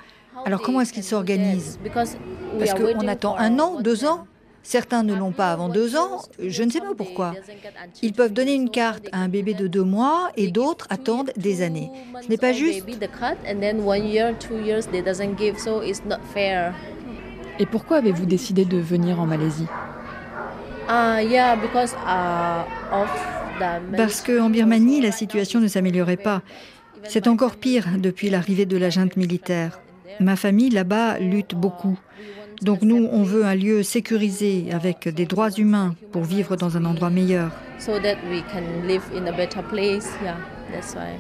Alors 0.45 0.63
comment 0.63 0.81
est-ce 0.81 0.93
qu'ils 0.93 1.03
s'organisent? 1.03 1.81
Parce 1.93 2.75
qu'on 2.75 3.09
attend 3.09 3.37
un 3.37 3.59
an, 3.59 3.81
deux 3.81 4.05
ans? 4.05 4.27
Certains 4.63 5.03
ne 5.03 5.15
l'ont 5.15 5.33
pas 5.33 5.51
avant 5.51 5.69
deux 5.69 5.97
ans, 5.97 6.21
je 6.39 6.63
ne 6.63 6.71
sais 6.71 6.81
pas 6.81 6.95
pourquoi. 6.97 7.33
Ils 8.03 8.13
peuvent 8.13 8.33
donner 8.33 8.55
une 8.55 8.71
carte 8.71 9.09
à 9.13 9.19
un 9.19 9.29
bébé 9.29 9.55
de 9.55 9.67
deux 9.67 9.83
mois 9.83 10.31
et 10.37 10.51
d'autres 10.51 10.87
attendent 10.91 11.33
des 11.37 11.63
années. 11.63 11.91
Ce 12.23 12.29
n'est 12.29 12.37
pas 12.37 12.53
juste. 12.53 12.87
Maybe 12.87 12.99
the 12.99 13.11
cut 13.11 13.39
and 13.49 13.61
then 13.61 13.81
one 13.81 14.07
year, 14.07 14.35
two 14.39 14.59
years 14.59 14.87
they 14.87 15.03
doesn't 15.03 15.39
give, 15.39 15.59
so 15.59 15.83
it's 15.83 16.05
not 16.05 16.21
fair. 16.35 16.75
Et 17.59 17.67
pourquoi 17.67 17.97
avez-vous 17.99 18.27
décidé 18.27 18.65
de 18.65 18.79
venir 18.79 19.21
en 19.21 19.27
Malaisie? 19.27 19.67
Uh, 20.89 21.21
yeah, 21.23 21.57
because 21.57 21.95
uh, 22.07 22.65
of 22.93 23.09
the 23.59 23.97
Parce 23.97 24.23
qu'en 24.23 24.49
Birmanie, 24.49 25.01
la 25.01 25.13
situation 25.13 25.61
ne 25.61 25.69
s'améliorait 25.69 26.17
pas. 26.17 26.43
C'est 27.05 27.27
encore 27.27 27.57
pire 27.57 27.87
depuis 27.99 28.31
l'arrivée 28.31 28.67
de 28.67 28.77
la 28.77 28.91
junte 28.91 29.17
militaire. 29.17 29.81
Ma 30.21 30.37
famille 30.37 30.71
là-bas 30.71 31.19
lutte 31.19 31.55
beaucoup. 31.55 31.99
Donc 32.63 32.83
nous, 32.83 33.09
on 33.13 33.23
veut 33.23 33.45
un 33.45 33.55
lieu 33.55 33.83
sécurisé 33.83 34.67
avec 34.73 35.09
des 35.09 35.27
droits 35.27 35.51
humains 35.51 35.95
pour 36.13 36.25
vivre 36.25 36.57
dans 36.57 36.77
un 36.77 36.85
endroit 36.85 37.11
meilleur. 37.11 37.53
so 37.79 37.99
that 38.01 38.17
we 38.29 38.43
can 38.53 38.87
live 38.87 39.03
in 39.15 39.27
a 39.27 39.33
better 39.33 39.63
place. 39.63 40.09
Yeah, 40.23 40.37
that's 40.73 40.95
why. 40.95 41.17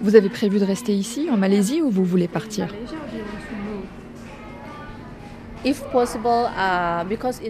Vous 0.00 0.16
avez 0.16 0.30
prévu 0.30 0.58
de 0.58 0.64
rester 0.64 0.94
ici, 0.94 1.28
en 1.30 1.36
Malaisie, 1.36 1.82
ou 1.82 1.90
vous 1.90 2.04
voulez 2.04 2.28
partir? 2.28 2.68
Uh, 5.62 5.70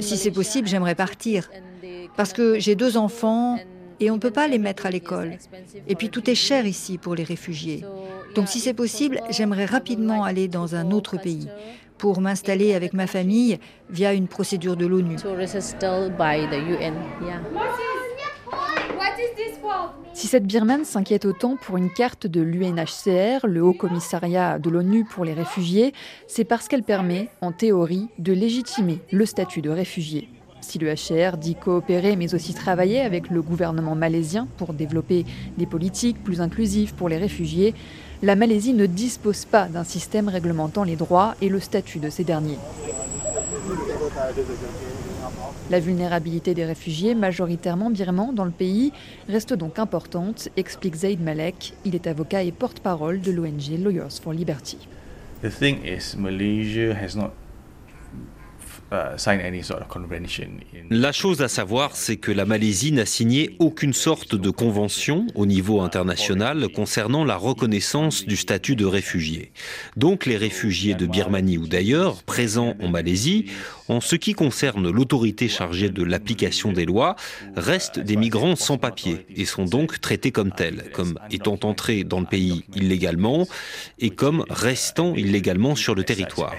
si 0.01 0.17
c'est 0.17 0.33
possible, 0.33 0.67
j'aimerais 0.67 0.97
partir. 0.97 1.49
Parce 2.17 2.33
que 2.33 2.59
j'ai 2.59 2.75
deux 2.75 2.97
enfants 2.97 3.59
et 4.01 4.11
on 4.11 4.15
ne 4.15 4.21
peut 4.21 4.33
pas 4.33 4.49
les 4.49 4.59
mettre 4.59 4.87
à 4.87 4.91
l'école. 4.91 5.39
Et 5.87 5.95
puis 5.95 6.11
tout 6.11 6.29
est 6.29 6.35
cher 6.35 6.67
ici 6.67 6.99
pour 6.99 7.15
les 7.15 7.23
réfugiés. 7.23 7.85
Donc 8.35 8.49
si 8.49 8.61
c'est 8.61 8.75
possible, 8.75 9.21
j'aimerais 9.31 9.67
rapidement 9.67 10.25
aller 10.25 10.49
dans 10.49 10.75
un 10.75 10.91
autre 10.91 11.17
pays 11.17 11.49
pour 11.99 12.21
m'installer 12.21 12.75
avec 12.75 12.95
ma 12.95 13.07
famille 13.07 13.59
via 13.91 14.15
une 14.15 14.27
procédure 14.27 14.77
de 14.77 14.87
l'ONU. 14.87 15.17
Si 20.15 20.27
cette 20.27 20.47
Birmane 20.47 20.85
s'inquiète 20.85 21.25
autant 21.25 21.57
pour 21.57 21.77
une 21.77 21.91
carte 21.91 22.27
de 22.27 22.41
l'UNHCR, 22.41 23.47
le 23.47 23.63
Haut 23.63 23.73
Commissariat 23.73 24.59
de 24.59 24.71
l'ONU 24.71 25.05
pour 25.05 25.25
les 25.25 25.35
réfugiés, 25.35 25.93
c'est 26.27 26.45
parce 26.45 26.69
qu'elle 26.69 26.83
permet, 26.83 27.29
en 27.41 27.53
théorie, 27.53 28.09
de 28.19 28.33
légitimer 28.33 29.01
le 29.13 29.27
statut 29.27 29.63
de 29.63 29.71
réfugié. 29.71 30.29
Si 30.61 30.79
le 30.79 30.93
HCR 30.93 31.37
dit 31.37 31.55
coopérer 31.55 32.17
mais 32.17 32.35
aussi 32.35 32.55
travailler 32.55 33.01
avec 33.01 33.31
le 33.31 33.41
gouvernement 33.43 33.95
malaisien 33.95 34.47
pour 34.59 34.75
développer 34.75 35.25
des 35.57 35.67
politiques 35.67 36.23
plus 36.23 36.41
inclusives 36.41 36.95
pour 36.95 37.09
les 37.09 37.17
réfugiés, 37.17 37.75
la 38.23 38.37
Malaisie 38.37 38.75
ne 38.75 38.87
dispose 38.87 39.45
pas 39.45 39.67
d'un 39.67 39.85
système 39.85 40.29
réglementant 40.29 40.85
les 40.85 40.97
droits 40.97 41.35
et 41.41 41.49
le 41.49 41.61
statut 41.61 41.99
de 41.99 42.11
ces 42.11 42.25
derniers. 42.25 42.59
La 45.71 45.81
vulnérabilité 45.81 46.53
des 46.53 46.65
réfugiés, 46.65 47.15
majoritairement 47.15 47.91
birmans 47.91 48.33
dans 48.33 48.45
le 48.45 48.51
pays, 48.51 48.93
reste 49.29 49.55
donc 49.55 49.79
importante, 49.79 50.49
explique 50.57 50.97
Zaid 50.97 51.21
Malek. 51.21 51.75
Il 51.85 51.95
est 51.95 52.07
avocat 52.07 52.43
et 52.43 52.53
porte-parole 52.53 53.21
de 53.21 53.31
l'ONG 53.31 53.79
Lawyers 53.79 54.21
for 54.23 54.33
Liberty. 54.33 54.79
La 60.91 61.13
chose 61.13 61.43
à 61.43 61.49
savoir, 61.49 61.95
c'est 61.95 62.17
que 62.17 62.33
la 62.33 62.45
Malaisie 62.45 62.93
n'a 62.93 63.07
signé 63.07 63.55
aucune 63.59 63.93
sorte 63.93 64.35
de 64.35 64.51
convention 64.51 65.27
au 65.35 65.47
niveau 65.47 65.81
international 65.81 66.69
concernant 66.69 67.25
la 67.25 67.37
reconnaissance 67.37 68.25
du 68.25 68.37
statut 68.37 68.75
de 68.77 68.85
réfugié. 68.85 69.53
Donc 69.97 70.27
les 70.27 70.37
réfugiés 70.37 70.95
de 70.95 71.07
Birmanie 71.07 71.59
ou 71.59 71.69
d'ailleurs, 71.69 72.23
présents 72.25 72.75
en 72.81 72.89
Malaisie, 72.89 73.47
en 73.89 74.01
ce 74.01 74.17
qui 74.17 74.35
concerne 74.35 74.91
l'autorité 74.91 75.49
chargée 75.49 75.89
de 75.89 76.03
l'application 76.03 76.73
des 76.73 76.85
lois, 76.85 77.17
restent 77.57 77.99
des 77.99 78.17
migrants 78.17 78.57
sans 78.57 78.79
papier 78.79 79.27
et 79.35 79.45
sont 79.45 79.65
donc 79.65 80.01
traités 80.01 80.31
comme 80.31 80.53
tels, 80.53 80.91
comme 80.93 81.19
étant 81.31 81.59
entrés 81.65 82.05
dans 82.05 82.21
le 82.21 82.27
pays 82.27 82.65
illégalement 82.75 83.47
et 83.99 84.11
comme 84.11 84.45
restant 84.49 85.15
illégalement 85.15 85.75
sur 85.75 85.95
le 85.95 86.05
territoire. 86.05 86.55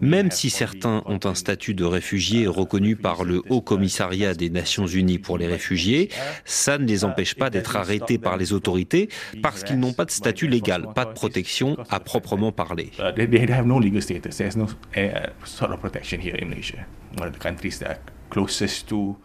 Même 0.00 0.30
si 0.30 0.48
certains 0.50 1.02
ont 1.06 1.20
un 1.24 1.34
statut 1.34 1.74
de 1.74 1.84
réfugié 1.84 2.46
reconnu 2.46 2.96
par 2.96 3.24
le 3.24 3.42
Haut 3.50 3.60
Commissariat 3.60 4.34
des 4.34 4.48
Nations 4.48 4.86
Unies 4.86 5.18
pour 5.18 5.36
les 5.36 5.46
réfugiés, 5.46 6.08
ça 6.44 6.78
ne 6.78 6.86
les 6.86 7.04
empêche 7.04 7.34
pas 7.34 7.50
d'être 7.50 7.76
arrêtés 7.76 8.18
par 8.18 8.36
les 8.36 8.52
autorités 8.52 9.08
parce 9.42 9.64
qu'ils 9.64 9.78
n'ont 9.78 9.92
pas 9.92 10.06
de 10.06 10.10
statut 10.10 10.48
légal, 10.48 10.86
pas 10.94 11.04
de 11.04 11.12
protection 11.12 11.76
à 11.90 12.00
proprement 12.00 12.52
parler. 12.52 12.90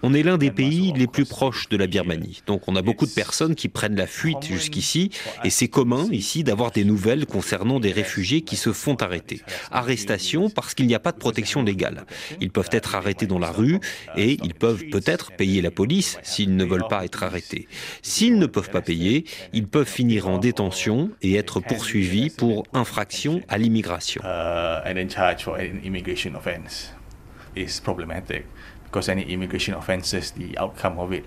On 0.04 0.14
est 0.14 0.24
l'un 0.24 0.38
des 0.38 0.52
pays 0.52 0.92
les 0.96 1.08
plus 1.08 1.26
proches 1.26 1.70
de 1.70 1.78
la 1.78 1.88
Birmanie. 1.88 2.42
Donc 2.48 2.68
on 2.68 2.76
a 2.76 2.82
beaucoup 2.82 3.06
de 3.06 3.12
personnes 3.12 3.56
qui 3.56 3.70
prennent 3.70 3.96
la 3.96 4.08
fuite 4.08 4.44
jusqu'ici 4.44 5.12
et 5.44 5.50
c'est 5.50 5.68
commun 5.68 6.08
ici 6.12 6.44
d'avoir 6.44 6.72
des 6.72 6.84
nouvelles 6.84 7.26
concernant 7.26 7.80
des 7.80 7.92
réfugiés 7.92 8.42
qui 8.42 8.56
se 8.56 8.74
font 8.74 8.96
arrêter. 8.96 9.42
Arrestation 9.72 10.50
parce 10.50 10.74
qu'il 10.74 10.88
n'y 10.88 10.96
a 10.96 11.00
pas 11.00 11.12
de 11.12 11.18
protection 11.18 11.64
légale. 11.64 12.06
Ils 12.42 12.52
peuvent 12.52 12.70
être 12.72 12.96
arrêtés 12.96 13.28
dans 13.28 13.40
la 13.40 13.52
rue 13.52 13.80
et 14.18 14.38
ils 14.44 14.54
peuvent 14.54 14.86
peut-être 14.92 15.32
payer 15.32 15.62
la 15.62 15.72
police 15.72 16.18
s'ils 16.24 16.56
ne 16.56 16.66
veulent 16.66 16.88
pas 16.90 17.06
être 17.06 17.24
arrêtés. 17.24 17.68
S'ils 18.02 18.40
ne 18.40 18.46
peuvent 18.48 18.72
pas 18.72 18.82
payer, 18.82 19.26
ils 19.54 19.68
peuvent 19.68 19.88
finir 19.88 20.28
en 20.28 20.38
détention 20.38 21.12
et 21.22 21.36
être 21.36 21.60
poursuivis 21.60 22.30
pour 22.30 22.64
infraction 22.74 23.42
à 23.48 23.58
l'immigration. 23.58 24.22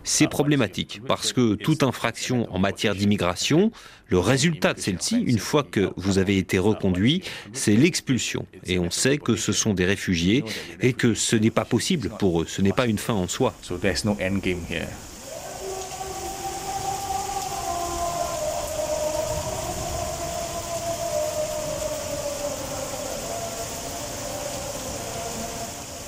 C'est 0.04 0.28
problématique 0.28 1.00
parce 1.06 1.32
que 1.32 1.54
toute 1.54 1.82
infraction 1.82 2.52
en 2.54 2.58
matière 2.58 2.94
d'immigration, 2.94 3.70
le 4.08 4.18
résultat 4.18 4.74
de 4.74 4.80
celle-ci, 4.80 5.20
une 5.20 5.38
fois 5.38 5.62
que 5.62 5.92
vous 5.96 6.18
avez 6.18 6.38
été 6.38 6.58
reconduit, 6.58 7.22
c'est 7.52 7.76
l'expulsion. 7.76 8.46
Et 8.64 8.78
on 8.78 8.90
sait 8.90 9.18
que 9.18 9.36
ce 9.36 9.52
sont 9.52 9.74
des 9.74 9.84
réfugiés 9.84 10.44
et 10.80 10.92
que 10.92 11.14
ce 11.14 11.36
n'est 11.36 11.50
pas 11.50 11.64
possible 11.64 12.10
pour 12.18 12.42
eux, 12.42 12.46
ce 12.48 12.62
n'est 12.62 12.72
pas 12.72 12.86
une 12.86 12.98
fin 12.98 13.14
en 13.14 13.28
soi. 13.28 13.54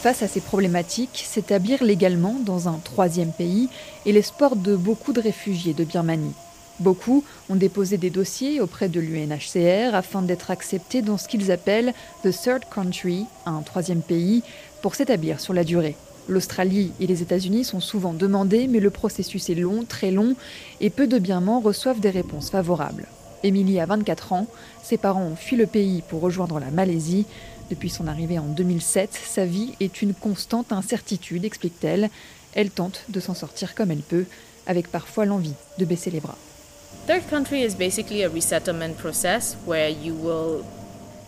Face 0.01 0.23
à 0.23 0.29
ces 0.29 0.41
problématiques, 0.41 1.25
s'établir 1.27 1.85
légalement 1.85 2.37
dans 2.43 2.69
un 2.69 2.81
troisième 2.83 3.33
pays 3.33 3.69
est 4.07 4.13
l'espoir 4.13 4.57
de 4.57 4.75
beaucoup 4.75 5.13
de 5.13 5.21
réfugiés 5.21 5.75
de 5.75 5.85
Birmanie. 5.85 6.33
Beaucoup 6.79 7.23
ont 7.51 7.55
déposé 7.55 7.99
des 7.99 8.09
dossiers 8.09 8.63
auprès 8.63 8.89
de 8.89 8.99
l'UNHCR 8.99 9.95
afin 9.95 10.23
d'être 10.23 10.51
acceptés 10.51 11.03
dans 11.03 11.19
ce 11.19 11.29
qu'ils 11.29 11.53
appellent 11.53 11.93
The 12.23 12.31
Third 12.31 12.63
Country, 12.75 13.27
un 13.45 13.61
troisième 13.61 14.01
pays, 14.01 14.43
pour 14.81 14.95
s'établir 14.95 15.39
sur 15.39 15.53
la 15.53 15.65
durée. 15.65 15.97
L'Australie 16.29 16.93
et 16.99 17.07
les 17.07 17.21
États-Unis 17.21 17.65
sont 17.65 17.81
souvent 17.81 18.15
demandés, 18.15 18.69
mais 18.69 18.81
le 18.81 18.89
processus 18.89 19.51
est 19.51 19.55
long, 19.55 19.85
très 19.87 20.11
long, 20.11 20.35
et 20.81 20.89
peu 20.89 21.09
de 21.09 21.19
Birmans 21.19 21.61
reçoivent 21.61 22.01
des 22.01 22.09
réponses 22.09 22.49
favorables. 22.49 23.07
Émilie 23.43 23.81
a 23.81 23.87
24 23.87 24.33
ans, 24.33 24.47
ses 24.83 24.97
parents 24.97 25.25
ont 25.25 25.37
fui 25.37 25.57
le 25.57 25.67
pays 25.67 26.03
pour 26.09 26.21
rejoindre 26.21 26.59
la 26.59 26.71
Malaisie. 26.71 27.27
Depuis 27.71 27.89
son 27.89 28.09
arrivée 28.09 28.39
en 28.39 28.47
2007, 28.47 29.11
sa 29.13 29.45
vie 29.47 29.75
est 29.79 30.03
une 30.03 30.13
constante 30.13 30.73
incertitude, 30.73 31.45
explique-t-elle. 31.45 32.11
Elle 32.53 32.71
tente 32.71 33.05
de 33.09 33.21
s'en 33.21 33.33
sortir 33.33 33.77
comme 33.77 33.93
elle 33.93 33.99
peut, 33.99 34.25
avec 34.67 34.89
parfois 34.89 35.25
l'envie 35.25 35.55
de 35.79 35.85
baisser 35.85 36.11
les 36.11 36.19
bras. 36.19 36.37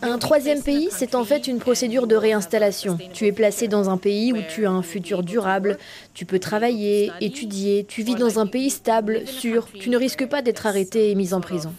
Un 0.02 0.18
troisième 0.18 0.62
pays, 0.62 0.88
c'est 0.90 1.14
en 1.14 1.24
fait 1.24 1.46
une 1.46 1.60
procédure 1.60 2.08
de 2.08 2.16
réinstallation. 2.16 2.98
Tu 3.12 3.26
es 3.26 3.32
placé 3.32 3.68
dans 3.68 3.88
un 3.88 3.96
pays 3.96 4.32
où 4.32 4.38
tu 4.48 4.66
as 4.66 4.70
un 4.70 4.82
futur 4.82 5.22
durable, 5.22 5.78
tu 6.12 6.26
peux 6.26 6.40
travailler, 6.40 7.12
étudier, 7.20 7.86
tu 7.88 8.02
vis 8.02 8.16
dans 8.16 8.40
un 8.40 8.48
pays 8.48 8.70
stable, 8.70 9.22
sûr, 9.28 9.68
tu 9.72 9.90
ne 9.90 9.96
risques 9.96 10.26
pas 10.26 10.42
d'être 10.42 10.66
arrêté 10.66 11.12
et 11.12 11.14
mis 11.14 11.34
en 11.34 11.40
prison. 11.40 11.72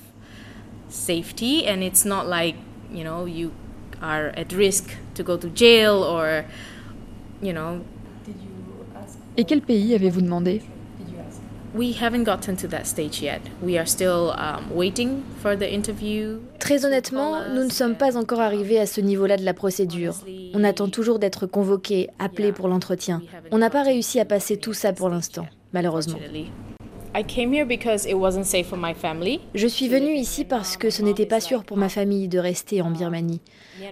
Are 4.03 4.33
at 4.35 4.51
risk 4.51 4.89
to 5.15 5.23
go 5.23 5.37
to 5.37 5.47
jail 5.55 6.03
or, 6.03 6.43
you 7.41 7.53
know. 7.53 7.79
Et 9.37 9.45
quel 9.45 9.61
pays 9.61 9.95
avez-vous 9.95 10.21
demandé? 10.21 10.61
We 11.73 11.93
haven't 11.93 12.25
gotten 12.25 12.57
to 12.57 12.67
that 12.67 12.85
stage 12.85 13.21
yet. 13.21 13.39
We 13.61 13.77
are 13.77 13.87
still 13.87 14.35
um, 14.37 14.69
waiting 14.75 15.23
for 15.41 15.55
the 15.55 15.73
interview. 15.73 16.41
Très 16.59 16.85
honnêtement, 16.85 17.47
nous 17.49 17.63
ne 17.63 17.69
sommes 17.69 17.95
pas 17.95 18.17
encore 18.17 18.41
arrivés 18.41 18.77
à 18.77 18.85
ce 18.85 18.99
niveau-là 18.99 19.37
de 19.37 19.45
la 19.45 19.53
procédure. 19.53 20.15
On 20.53 20.65
attend 20.65 20.89
toujours 20.89 21.17
d'être 21.17 21.47
convoqué, 21.47 22.09
appelé 22.19 22.51
pour 22.51 22.67
l'entretien. 22.67 23.21
On 23.51 23.57
n'a 23.57 23.69
pas 23.69 23.83
réussi 23.83 24.19
à 24.19 24.25
passer 24.25 24.57
tout 24.57 24.73
ça 24.73 24.91
pour 24.91 25.07
l'instant, 25.07 25.47
malheureusement. 25.71 26.19
Je 29.53 29.67
suis 29.67 29.87
venue 29.87 30.15
ici 30.15 30.45
parce 30.45 30.77
que 30.77 30.89
ce 30.89 31.03
n'était 31.03 31.27
pas 31.27 31.39
sûr 31.39 31.63
pour 31.63 31.77
ma 31.77 31.87
famille 31.87 32.27
de 32.27 32.39
rester 32.39 32.81
en 32.81 32.89
Birmanie. 32.89 33.39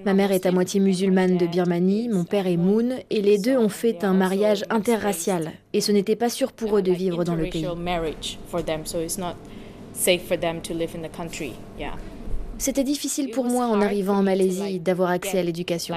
Ma 0.06 0.16
mère 0.16 0.32
est 0.32 0.48
à 0.48 0.52
moitié 0.52 0.80
musulmane 0.80 1.38
de 1.38 1.46
Birmanie, 1.46 2.10
mon 2.10 2.24
père 2.24 2.48
est 2.48 2.58
Moon, 2.58 2.98
et 3.12 3.22
les 3.22 3.38
deux 3.38 3.58
ont 3.58 3.70
fait 3.70 4.04
un 4.04 4.14
mariage 4.14 4.66
interracial. 4.72 5.52
Et 5.74 5.82
ce 5.82 5.92
n'était 5.92 6.16
pas 6.16 6.30
sûr 6.30 6.52
pour 6.52 6.78
eux 6.78 6.82
de 6.82 6.92
vivre 6.92 7.24
dans 7.24 7.36
le 7.36 7.48
pays. 7.48 7.68
C'était 12.58 12.84
difficile 12.84 13.30
pour 13.30 13.46
moi 13.46 13.66
en 13.66 13.82
arrivant 13.82 14.16
en 14.16 14.24
Malaisie 14.24 14.80
d'avoir 14.80 15.12
accès 15.12 15.38
à 15.38 15.44
l'éducation. 15.44 15.96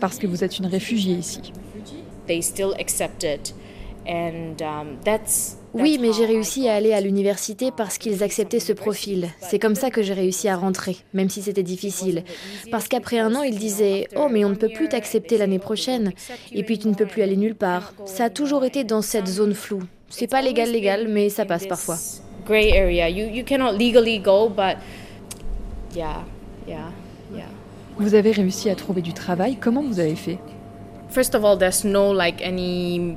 Parce 0.00 0.18
que 0.18 0.26
vous 0.26 0.42
êtes 0.42 0.58
une 0.58 0.66
réfugiée 0.66 1.14
ici. 1.14 1.52
They 2.26 2.42
still 2.42 2.74
accepted 2.78 3.52
Um, 4.08 4.54
oui, 5.74 5.98
mais 6.00 6.12
j'ai 6.12 6.26
réussi 6.26 6.68
à 6.68 6.74
aller 6.74 6.92
à 6.92 7.00
l'université 7.00 7.70
parce 7.76 7.98
qu'ils 7.98 8.22
acceptaient 8.22 8.60
ce 8.60 8.72
profil. 8.72 9.28
C'est 9.40 9.58
comme 9.58 9.74
ça 9.74 9.90
que 9.90 10.02
j'ai 10.02 10.14
réussi 10.14 10.48
à 10.48 10.56
rentrer, 10.56 10.96
même 11.12 11.28
si 11.28 11.42
c'était 11.42 11.64
difficile. 11.64 12.22
Parce 12.70 12.86
qu'après 12.88 13.18
un 13.18 13.34
an, 13.34 13.42
ils 13.42 13.58
disaient 13.58 14.06
Oh, 14.16 14.28
mais 14.30 14.44
on 14.44 14.50
ne 14.50 14.54
peut 14.54 14.68
plus 14.72 14.88
t'accepter 14.88 15.38
l'année 15.38 15.58
prochaine. 15.58 16.12
Et 16.52 16.62
puis 16.62 16.78
tu 16.78 16.88
ne 16.88 16.94
peux 16.94 17.06
plus 17.06 17.22
aller 17.22 17.36
nulle 17.36 17.56
part. 17.56 17.94
Ça 18.04 18.24
a 18.24 18.30
toujours 18.30 18.64
été 18.64 18.84
dans 18.84 19.02
cette 19.02 19.26
zone 19.26 19.54
floue. 19.54 19.82
C'est 20.08 20.28
pas 20.28 20.40
légal, 20.40 20.70
légal, 20.70 21.08
mais 21.08 21.28
ça 21.28 21.44
passe 21.44 21.66
parfois. 21.66 21.96
Gray 22.46 22.78
area. 22.78 23.10
You, 23.10 23.26
you 23.26 23.44
cannot 23.44 23.72
legally 23.72 24.20
go, 24.20 24.48
but 24.48 24.76
yeah, 25.96 26.24
yeah, 26.68 26.92
yeah. 27.34 27.48
Vous 27.98 28.14
avez 28.14 28.30
réussi 28.30 28.70
à 28.70 28.76
trouver 28.76 29.02
du 29.02 29.12
travail. 29.12 29.56
Comment 29.60 29.82
vous 29.82 29.98
avez 29.98 30.14
fait? 30.14 30.38
First 31.16 31.34
of 31.34 31.44
all, 31.44 31.56
there's 31.56 31.82
no 31.82 32.12
like 32.12 32.42
any 32.44 33.16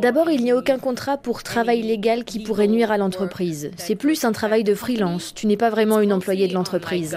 D'abord, 0.00 0.28
il 0.28 0.42
n'y 0.42 0.50
a 0.50 0.56
aucun 0.56 0.78
contrat 0.80 1.18
pour 1.18 1.44
travail 1.44 1.82
légal 1.82 2.24
qui 2.24 2.40
pourrait 2.40 2.66
nuire 2.66 2.90
à 2.90 2.98
l'entreprise. 2.98 3.70
C'est 3.76 3.94
plus 3.94 4.24
un 4.24 4.32
travail 4.32 4.64
de 4.64 4.74
freelance. 4.74 5.34
Tu 5.34 5.46
n'es 5.46 5.56
pas 5.56 5.70
vraiment 5.70 6.00
une 6.00 6.12
employée 6.12 6.48
de 6.48 6.54
l'entreprise. 6.54 7.16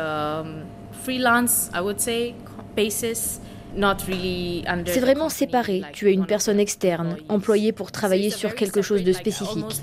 C'est 4.85 4.99
vraiment 4.99 5.29
séparé. 5.29 5.81
Tu 5.91 6.09
es 6.09 6.13
une 6.13 6.27
personne 6.27 6.59
externe, 6.59 7.17
employée 7.29 7.71
pour 7.71 7.91
travailler 7.91 8.29
sur 8.29 8.53
quelque 8.53 8.83
chose 8.83 9.03
de 9.03 9.11
spécifique. 9.11 9.81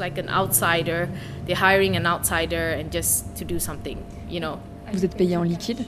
Vous 4.92 5.04
êtes 5.04 5.16
payé 5.16 5.36
en 5.36 5.42
liquide? 5.42 5.80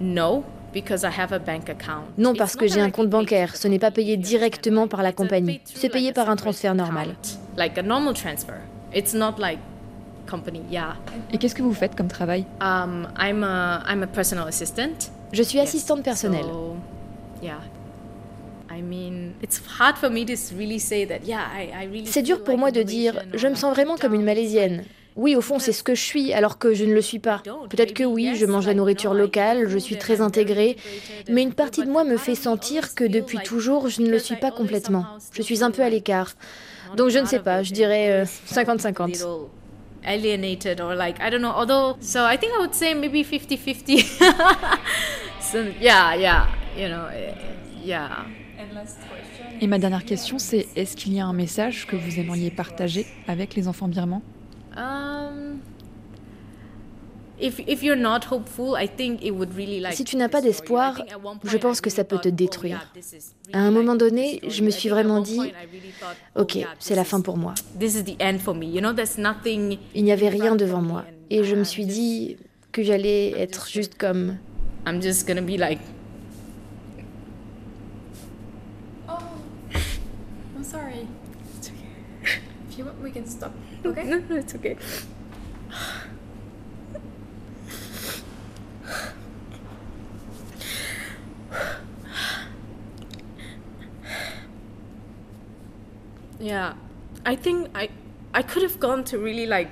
Non. 0.00 0.44
Non, 2.18 2.34
parce 2.34 2.56
que 2.56 2.66
j'ai 2.66 2.80
un 2.80 2.90
compte 2.90 3.08
bancaire. 3.08 3.56
Ce 3.56 3.68
n'est 3.68 3.78
pas 3.78 3.90
payé 3.90 4.16
directement 4.16 4.88
par 4.88 5.02
la 5.02 5.12
compagnie. 5.12 5.60
C'est 5.64 5.88
payé 5.88 6.12
par 6.12 6.30
un 6.30 6.36
transfert 6.36 6.74
normal. 6.74 7.16
Et 11.32 11.38
qu'est-ce 11.38 11.54
que 11.54 11.62
vous 11.62 11.74
faites 11.74 11.96
comme 11.96 12.08
travail? 12.08 12.44
Je 15.32 15.42
suis 15.42 15.58
assistante 15.58 16.02
personnelle. 16.02 16.46
C'est 22.04 22.22
dur 22.22 22.44
pour 22.44 22.58
moi 22.58 22.70
de 22.70 22.82
dire, 22.82 23.22
je 23.34 23.48
me 23.48 23.54
sens 23.54 23.74
vraiment 23.74 23.96
comme 23.96 24.14
une 24.14 24.22
Malaisienne. 24.24 24.84
Oui, 25.16 25.36
au 25.36 25.40
fond, 25.40 25.58
c'est 25.58 25.72
ce 25.72 25.82
que 25.82 25.94
je 25.94 26.02
suis, 26.02 26.32
alors 26.32 26.58
que 26.58 26.72
je 26.72 26.84
ne 26.84 26.94
le 26.94 27.02
suis 27.02 27.18
pas. 27.18 27.42
Peut-être 27.68 27.94
que 27.94 28.04
oui, 28.04 28.34
je 28.36 28.46
mange 28.46 28.66
la 28.66 28.74
nourriture 28.74 29.14
locale, 29.14 29.68
je 29.68 29.78
suis 29.78 29.96
très 29.96 30.20
intégrée, 30.20 30.76
mais 31.28 31.42
une 31.42 31.52
partie 31.52 31.82
de 31.84 31.90
moi 31.90 32.04
me 32.04 32.16
fait 32.16 32.34
sentir 32.34 32.94
que 32.94 33.04
depuis 33.04 33.38
toujours, 33.38 33.88
je 33.88 34.02
ne 34.02 34.10
le 34.10 34.18
suis 34.18 34.36
pas 34.36 34.50
complètement. 34.50 35.06
Je 35.32 35.42
suis 35.42 35.62
un 35.64 35.70
peu 35.70 35.82
à 35.82 35.90
l'écart. 35.90 36.34
Donc 36.96 37.10
je 37.10 37.18
ne 37.18 37.26
sais 37.26 37.40
pas, 37.40 37.62
je 37.62 37.72
dirais 37.72 38.24
50-50. 38.24 39.22
Euh, 39.22 39.46
alienated 40.02 40.80
or 40.80 40.94
like 40.94 41.18
I 41.20 41.30
don't 41.30 41.42
know 41.42 41.52
although 41.54 41.94
so 42.00 42.24
I 42.24 42.38
think 42.38 42.54
I 42.54 42.60
would 42.60 42.74
say 42.74 42.94
maybe 42.94 43.22
50-50 43.22 44.00
so 45.40 45.58
yeah 45.78 46.14
yeah 46.14 46.46
you 46.74 46.88
know 46.88 47.04
eh, 47.12 47.34
yeah 47.84 48.24
et 49.60 49.66
ma 49.66 49.78
dernière 49.78 50.04
question, 50.04 50.38
c'est 50.38 50.66
est-ce 50.76 50.96
qu'il 50.96 51.12
y 51.12 51.20
a 51.20 51.26
un 51.26 51.32
message 51.32 51.86
que 51.86 51.96
vous 51.96 52.18
aimeriez 52.18 52.50
partager 52.50 53.06
avec 53.28 53.54
les 53.54 53.68
enfants 53.68 53.88
birmans? 53.88 54.22
Si 59.92 60.04
tu 60.04 60.16
n'as 60.16 60.28
pas 60.28 60.42
d'espoir, 60.42 61.02
je 61.44 61.56
pense 61.56 61.80
que 61.80 61.90
ça 61.90 62.04
peut 62.04 62.18
te 62.18 62.28
détruire. 62.28 62.92
À 63.52 63.60
un 63.60 63.70
moment 63.70 63.96
donné, 63.96 64.40
je 64.46 64.62
me 64.62 64.70
suis 64.70 64.88
vraiment 64.88 65.20
dit, 65.20 65.52
ok, 66.36 66.58
c'est 66.78 66.94
la 66.94 67.04
fin 67.04 67.20
pour 67.20 67.36
moi. 67.38 67.54
Il 67.80 67.86
n'y 70.04 70.12
avait 70.12 70.28
rien 70.28 70.54
devant 70.56 70.82
moi. 70.82 71.04
Et 71.30 71.44
je 71.44 71.54
me 71.54 71.64
suis 71.64 71.86
dit 71.86 72.36
que 72.72 72.82
j'allais 72.82 73.30
être 73.38 73.68
juste 73.68 73.96
comme... 73.96 74.36
I'm 74.86 75.02
just 75.02 75.26
gonna 75.26 75.42
be 75.42 75.58
like... 75.58 75.80
Oh, 79.08 79.18
I'm 80.56 80.64
sorry. 80.64 81.06
It's 81.58 81.68
okay. 81.68 82.40
If 82.69 82.69
you 82.80 82.86
want, 82.86 83.00
we 83.02 83.10
can 83.10 83.26
stop. 83.26 83.52
Okay? 83.84 84.04
No, 84.04 84.22
no, 84.28 84.36
it's 84.36 84.54
okay. 84.54 84.76
Yeah, 96.40 96.72
I 97.26 97.36
think 97.36 97.68
I 97.74 97.90
I 98.32 98.42
could 98.42 98.62
have 98.62 98.80
gone 98.80 99.04
to 99.04 99.18
really 99.18 99.46
like 99.46 99.68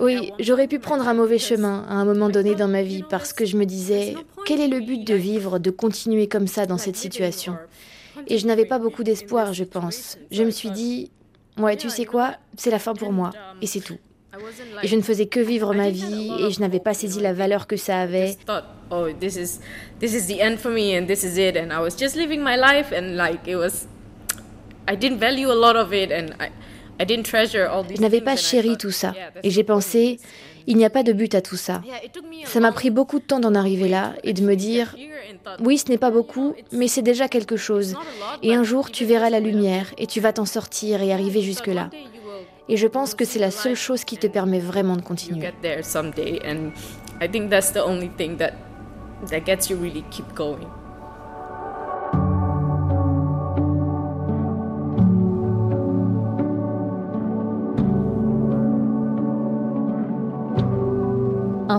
oui, 0.00 0.32
j'aurais 0.40 0.66
pu 0.66 0.80
prendre 0.80 1.06
un 1.06 1.14
mauvais 1.14 1.38
chemin 1.38 1.84
à 1.88 1.94
un 1.94 2.04
moment 2.04 2.28
donné 2.28 2.56
dans 2.56 2.66
ma 2.66 2.82
vie 2.82 3.04
parce 3.08 3.32
que 3.32 3.44
je 3.44 3.56
me 3.56 3.64
disais, 3.64 4.14
quel 4.46 4.60
est 4.60 4.68
le 4.68 4.80
but 4.80 5.06
de 5.06 5.14
vivre, 5.14 5.60
de 5.60 5.70
continuer 5.70 6.26
comme 6.26 6.48
ça 6.48 6.66
dans 6.66 6.78
cette 6.78 6.96
situation? 6.96 7.56
Et 8.26 8.38
je 8.38 8.46
n'avais 8.46 8.66
pas 8.66 8.78
beaucoup 8.78 9.02
d'espoir, 9.02 9.52
je 9.52 9.64
pense. 9.64 10.18
Je 10.30 10.42
me 10.42 10.50
suis 10.50 10.70
dit, 10.70 11.10
ouais, 11.58 11.76
tu 11.76 11.90
sais 11.90 12.04
quoi, 12.04 12.34
c'est 12.56 12.70
la 12.70 12.78
fin 12.78 12.94
pour 12.94 13.12
moi, 13.12 13.30
et 13.60 13.66
c'est 13.66 13.80
tout. 13.80 13.98
Et 14.82 14.86
je 14.86 14.96
ne 14.96 15.02
faisais 15.02 15.26
que 15.26 15.40
vivre 15.40 15.74
ma 15.74 15.90
vie 15.90 16.30
et 16.38 16.52
je 16.52 16.60
n'avais 16.60 16.78
pas 16.78 16.94
saisi 16.94 17.20
la 17.20 17.32
valeur 17.32 17.66
que 17.66 17.76
ça 17.76 18.00
avait. 18.00 18.36
Oh, 18.92 19.06
this 19.20 19.36
is 19.36 19.60
this 20.00 20.14
is 20.14 20.26
the 20.26 20.40
end 20.40 20.56
for 20.56 20.70
me 20.70 20.96
and 20.96 21.06
this 21.06 21.22
is 21.22 21.36
it 21.36 21.56
and 21.56 21.72
I 21.72 21.80
was 21.80 21.96
just 21.98 22.16
living 22.16 22.40
my 22.40 22.56
life 22.56 22.92
and 22.92 23.16
like 23.16 23.46
it 23.46 23.56
was 23.56 23.86
I 24.88 24.96
didn't 24.96 25.18
value 25.18 25.48
a 25.48 25.54
lot 25.54 25.76
of 25.76 25.92
it 25.92 26.10
and 26.10 26.34
I 26.40 26.50
je 27.06 28.00
n'avais 28.00 28.20
pas 28.20 28.36
chéri 28.36 28.76
tout 28.76 28.90
ça. 28.90 29.14
Et 29.42 29.50
j'ai 29.50 29.64
pensé, 29.64 30.18
il 30.70 30.76
n'y 30.76 30.84
a 30.84 30.90
pas 30.90 31.02
de 31.02 31.12
but 31.12 31.34
à 31.34 31.40
tout 31.42 31.56
ça. 31.56 31.82
Ça 32.44 32.60
m'a 32.60 32.70
pris 32.70 32.90
beaucoup 32.90 33.18
de 33.18 33.24
temps 33.24 33.40
d'en 33.40 33.56
arriver 33.56 33.88
là 33.88 34.14
et 34.22 34.32
de 34.32 34.42
me 34.42 34.54
dire, 34.54 34.94
oui, 35.58 35.78
ce 35.78 35.88
n'est 35.88 35.98
pas 35.98 36.12
beaucoup, 36.12 36.54
mais 36.70 36.86
c'est 36.86 37.02
déjà 37.02 37.26
quelque 37.26 37.56
chose. 37.56 37.96
Et 38.44 38.54
un 38.54 38.62
jour, 38.62 38.92
tu 38.92 39.04
verras 39.04 39.30
la 39.30 39.40
lumière 39.40 39.92
et 39.98 40.06
tu 40.06 40.20
vas 40.20 40.32
t'en 40.32 40.44
sortir 40.44 41.02
et 41.02 41.12
arriver 41.12 41.42
jusque-là. 41.42 41.90
Et 42.68 42.76
je 42.76 42.86
pense 42.86 43.16
que 43.16 43.24
c'est 43.24 43.40
la 43.40 43.50
seule 43.50 43.74
chose 43.74 44.04
qui 44.04 44.16
te 44.16 44.28
permet 44.28 44.60
vraiment 44.60 44.96
de 44.96 45.02
continuer. 45.02 45.50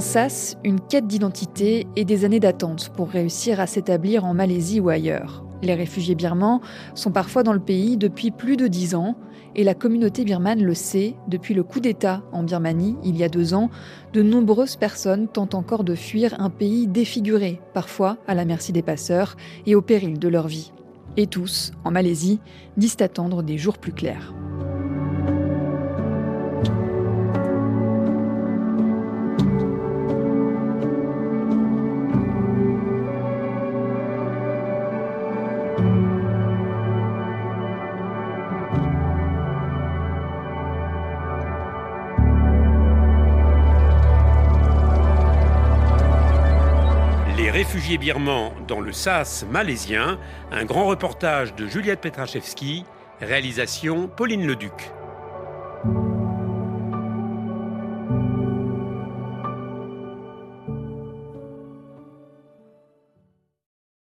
Sas, 0.02 0.58
une 0.64 0.80
quête 0.80 1.08
d'identité 1.08 1.88
et 1.96 2.06
des 2.06 2.26
années 2.26 2.40
d'attente 2.40 2.90
pour 2.90 3.10
réussir 3.10 3.60
à 3.60 3.68
s'établir 3.68 4.26
en 4.26 4.34
Malaisie 4.34 4.80
ou 4.80 4.90
ailleurs. 4.90 5.46
Les 5.62 5.76
réfugiés 5.76 6.16
birmans 6.16 6.60
sont 6.96 7.12
parfois 7.12 7.44
dans 7.44 7.54
le 7.54 7.60
pays 7.60 7.98
depuis 7.98 8.32
plus 8.32 8.58
de 8.58 8.68
dix 8.68 8.96
ans 8.96 9.16
et 9.56 9.64
la 9.64 9.76
communauté 9.76 10.26
birmane 10.26 10.64
le 10.64 10.74
sait. 10.74 11.16
Depuis 11.28 11.54
le 11.54 11.64
coup 11.64 11.80
d'État 11.80 12.24
en 12.32 12.44
Birmanie, 12.44 12.98
il 13.04 13.16
y 13.16 13.24
a 13.24 13.30
deux 13.30 13.54
ans, 13.54 13.70
de 14.14 14.24
nombreuses 14.24 14.76
personnes 14.76 15.28
tentent 15.28 15.56
encore 15.56 15.84
de 15.84 15.96
fuir 15.96 16.36
un 16.40 16.50
pays 16.50 16.88
défiguré, 16.88 17.62
parfois 17.74 18.18
à 18.28 18.34
la 18.34 18.46
merci 18.46 18.72
des 18.72 18.82
passeurs 18.82 19.38
et 19.66 19.76
au 19.76 19.82
péril 19.82 20.20
de 20.20 20.28
leur 20.28 20.48
vie. 20.48 20.72
Et 21.16 21.28
tous, 21.28 21.74
en 21.84 21.92
Malaisie, 21.92 22.40
disent 22.76 22.98
attendre 23.02 23.44
des 23.44 23.58
jours 23.58 23.78
plus 23.78 23.94
clairs. 23.94 24.34
Réfugiés 47.92 47.98
birmans 47.98 48.54
dans 48.68 48.80
le 48.80 48.94
SAS 48.94 49.46
malaisien, 49.50 50.18
un 50.52 50.66
grand 50.66 50.86
reportage 50.86 51.56
de 51.56 51.68
Juliette 51.68 52.00
Petrachevski, 52.00 52.86
réalisation 53.20 54.08
Pauline 54.08 54.48
Leduc. 54.48 55.01